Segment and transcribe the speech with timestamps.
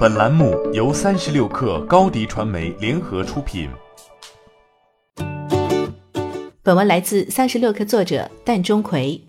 [0.00, 3.68] 本栏目由三十六氪高低传媒联合出品。
[6.62, 9.20] 本文来自三十六氪作者蛋钟馗。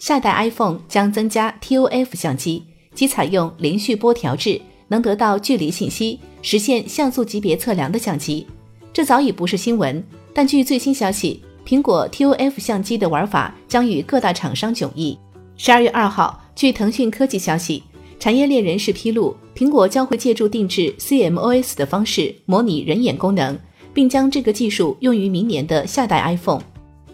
[0.00, 8.44] 下代 iPhone 将增加 TOF 相机，即采用连续波调制，能得到距离信息，实现像素级别测量的相机。
[8.92, 10.02] 这早已不是新闻，
[10.34, 15.16] 但据最新消息，苹果 TOF 相机的玩法将与各大厂商迥异。
[15.56, 17.84] 十二月二号，据腾讯科技消息，
[18.26, 23.56] 产业链人士披露，苹果将会借助定制 CMOS 的方式模拟人眼功能，
[23.94, 26.60] 并将这个技术用于明年的下代 iPhone。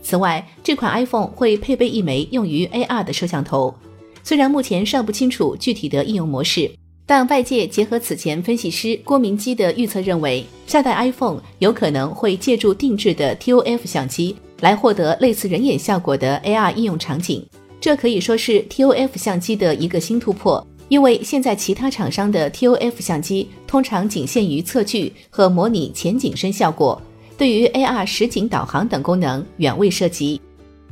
[0.00, 3.74] 此外，这款 iPhone 会配备一枚用于 AR 的摄像头。
[4.22, 6.70] 虽然目前尚不清楚具体的应用模式，
[7.06, 17.44] 但外界结合此前分析师郭明基的预测，认为下代 iPhone 有可能会借助定制的 TOF 相机来获得类似人眼效果的 AR 应用场景。
[17.80, 27.00] 这可以说是 TOF 相机的一个新突破，因为现在其他厂商的 TOF 相机通常仅限于测距和模拟前景深效果。
[27.38, 30.40] 对于 AR 实景导航等功能远未涉及。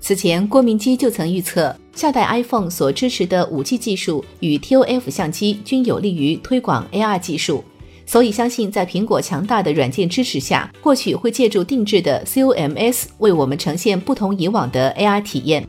[0.00, 7.64] 此前，郭明基就曾预测，下代 iPhone 所支持的 5G 技术与 TOF 相机均有利于推广 AR 技术，
[8.06, 15.68] 所以相信在苹果强大的软件支持下，或许会借助定制的 COMS 为我们呈现不同以往的 AR 体验。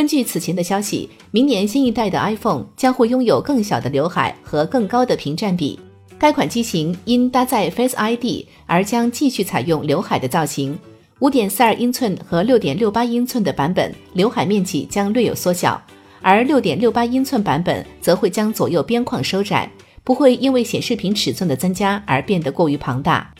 [0.00, 5.78] 根据此前的消息，明年新一代的 iPhone 将会拥有更小的刘海和更高的屏占比。
[6.18, 10.78] 该款机型因搭载 Face ID 而将继续采用刘海的造型。
[11.18, 15.78] 五点四二英寸和六点六八英寸的版本，刘海面积将略有缩小，
[16.22, 19.70] 而六点六八英寸版本则会将左右边框收窄，
[20.02, 23.30] 不会因为显示屏尺寸的增加而变得过于庞大。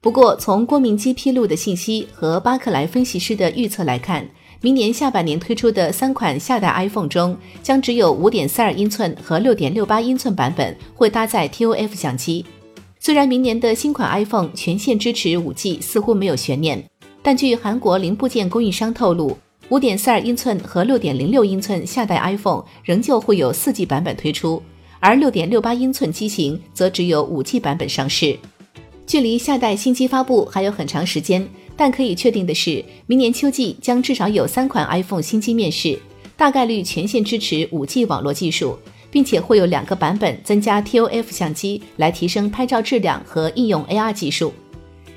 [0.00, 4.28] 不过，从郭明基披露的信息和巴克莱分析师的预测来看，
[4.64, 12.46] 明年下半年推出的三款下代 iPhone 中，将只有五点四二英寸和六点六八英寸版本会搭载 TOF 相机。
[13.00, 16.80] 虽然明年的新款 iPhone 全线支持五 G 似乎没有悬念，
[17.24, 19.36] 但据韩国零部件供应商透露，
[19.68, 24.62] 五点四二英寸和六点零六英寸下代 iPhone 仍旧会有四 G 版本推出，
[25.00, 28.38] 而六点六八英寸机型则只有五 G 版本上市。
[29.08, 31.44] 距离下代新机发布还有很长时间。
[31.82, 35.98] 但可以确定的是，明年秋季将至少有三款 iPhone 新机面世，
[36.36, 38.78] 大概率全线支持 5G 网络技术，
[39.10, 44.52] 并且会有两个版本增加 TOF 相机，来提升拍照质量和应用 AR 技术。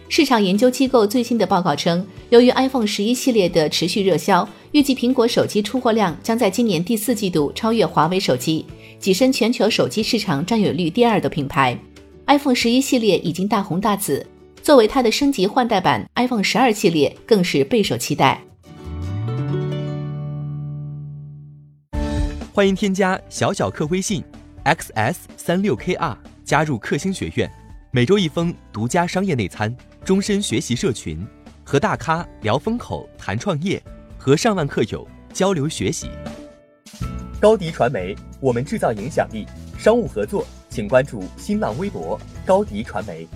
[0.10, 8.66] 市场研究机构最新的报告称，由于 iPhone 十一系列的持续热销，预计苹果手机出货量将在今年第四季度超越华为手机，
[9.00, 11.78] 跻身全球手机市场占有率第二的品牌。
[12.26, 14.26] iPhone 十一系列已经大红大紫。
[14.66, 18.42] 作为它的升级换代版，iPhone 十二系列更是备受期待。
[22.52, 24.24] 欢迎添加小小客微信
[24.64, 27.48] ，xs 三六 kr，加入克星学院，
[27.92, 29.72] 每周一封独家商业内参，
[30.04, 31.24] 终身学习社群，
[31.64, 33.80] 和大咖聊风口、谈创业，
[34.18, 36.10] 和上万客友交流学习。
[37.40, 39.46] 高迪传媒，我们制造影响力。
[39.78, 43.28] 商务合作，请关注新浪微博高迪传媒。